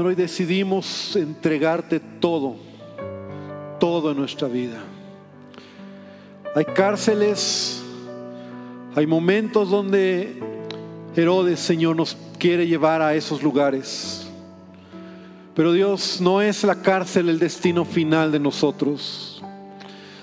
[0.00, 2.56] Señor, hoy decidimos entregarte todo,
[3.78, 4.78] todo en nuestra vida.
[6.56, 7.82] Hay cárceles,
[8.94, 10.42] hay momentos donde
[11.14, 14.26] Herodes, Señor, nos quiere llevar a esos lugares.
[15.54, 19.29] Pero Dios, no es la cárcel el destino final de nosotros.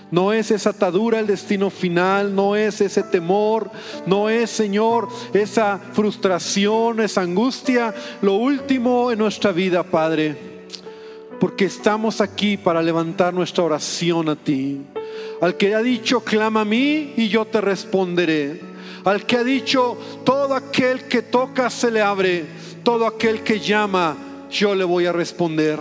[0.10, 3.70] No es esa atadura el destino final, no es ese temor,
[4.06, 10.38] no es, Señor, esa frustración, esa angustia, lo último en nuestra vida, Padre.
[11.40, 14.82] Porque estamos aquí para levantar nuestra oración a ti.
[15.42, 18.62] Al que ha dicho, clama a mí y yo te responderé.
[19.04, 22.46] Al que ha dicho, todo aquel que toca se le abre,
[22.84, 24.18] todo aquel que llama,
[24.50, 25.80] yo le voy a responder.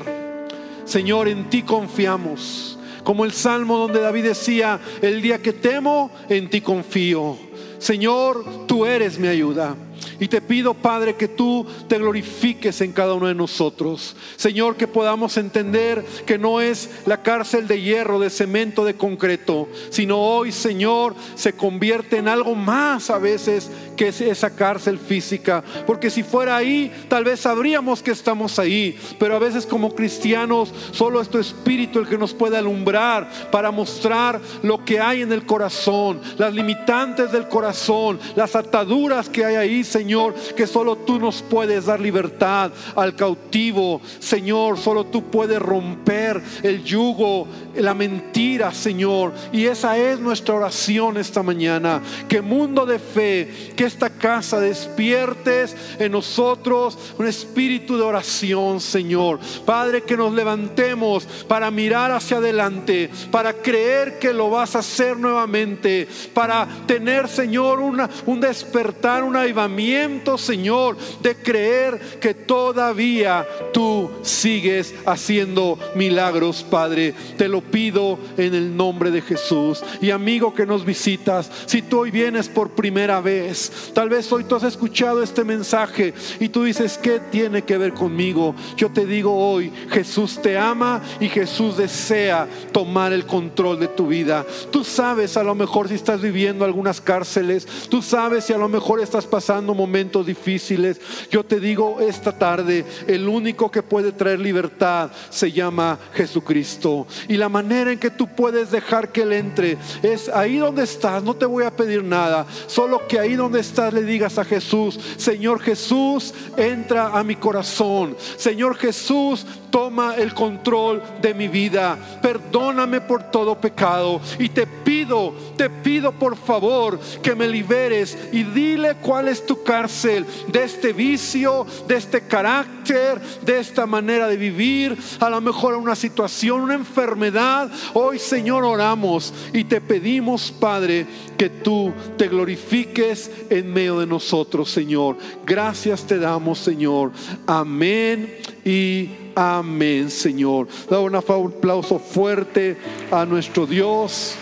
[0.85, 2.76] Señor, en ti confiamos.
[3.07, 7.39] Como el salmo donde David decía, el día que temo, en ti confío.
[7.79, 9.77] Señor, tú eres mi ayuda.
[10.19, 14.17] Y te pido, Padre, que tú te glorifiques en cada uno de nosotros.
[14.35, 19.69] Señor, que podamos entender que no es la cárcel de hierro, de cemento, de concreto,
[19.91, 25.65] sino hoy, Señor, se convierte en algo más a veces que es esa cárcel física.
[25.87, 28.99] Porque si fuera ahí, tal vez sabríamos que estamos ahí.
[29.19, 33.71] Pero a veces como cristianos, solo es tu espíritu el que nos puede alumbrar para
[33.71, 39.57] mostrar lo que hay en el corazón, las limitantes del corazón, las ataduras que hay
[39.57, 44.01] ahí, Señor, que solo tú nos puedes dar libertad al cautivo.
[44.19, 47.47] Señor, solo tú puedes romper el yugo,
[47.79, 49.33] la mentira, Señor.
[49.53, 52.03] Y esa es nuestra oración esta mañana.
[52.29, 59.41] Que mundo de fe, que esta casa despiertes en nosotros un espíritu de oración, Señor.
[59.65, 65.17] Padre, que nos levantemos para mirar hacia adelante, para creer que lo vas a hacer
[65.17, 74.11] nuevamente, para tener, Señor, una, un despertar, un avivamiento, Señor, de creer que todavía tú
[74.23, 77.15] sigues haciendo milagros, Padre.
[77.37, 79.83] Te lo pido en el nombre de Jesús.
[80.01, 84.45] Y amigo que nos visitas, si tú hoy vienes por primera vez, tal vez hoy
[84.45, 88.55] tú has escuchado este mensaje y tú dices, ¿qué tiene que ver conmigo?
[88.77, 94.09] Yo te digo hoy, Jesús te ama y Jesús desea tomar el control de tu
[94.09, 94.45] vida.
[94.71, 98.69] Tú sabes a lo mejor si estás viviendo algunas cárceles, tú sabes si a lo
[98.69, 101.01] mejor estás pasando momentos difíciles.
[101.31, 107.07] Yo te digo esta tarde, el único que puede traer libertad se llama Jesucristo.
[107.29, 111.23] Y la manera en que tú puedes dejar que Él entre es ahí donde estás,
[111.23, 115.01] no te voy a pedir nada, solo que ahí donde estás le digas a Jesús,
[115.17, 118.15] Señor Jesús, entra a mi corazón.
[118.37, 119.47] Señor Jesús,
[119.77, 121.99] toma el control de mi vida.
[122.23, 124.23] Perdóname por todo pecado.
[124.39, 129.63] Y te pido, te pido por favor que me liberes y dile cuál es tu
[129.63, 134.97] cárcel de este vicio, de este carácter, de esta manera de vivir.
[135.21, 137.71] A lo mejor una situación, una enfermedad.
[137.93, 141.07] Hoy Señor oramos y te pedimos Padre
[141.37, 145.19] que tú te glorifiques en medio de nosotros Señor.
[145.45, 147.13] Gracias te damos Señor.
[147.47, 150.67] Amén y amén, Señor.
[150.91, 152.77] Da un aplauso fuerte
[153.13, 154.35] a nuestro Dios.